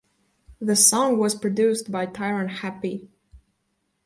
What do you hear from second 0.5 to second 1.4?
The song was